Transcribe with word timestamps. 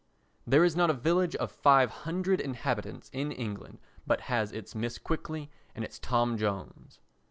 There 0.47 0.63
is 0.63 0.75
not 0.75 0.89
a 0.89 0.95
village 0.95 1.35
of 1.35 1.51
500 1.51 2.41
inhabitants 2.41 3.11
in 3.13 3.31
England 3.31 3.77
but 4.07 4.21
has 4.21 4.51
its 4.51 4.73
Mrs. 4.73 5.03
Quickly 5.03 5.51
and 5.75 5.85
its 5.85 5.99
Tom 5.99 6.39
Jones. 6.39 6.99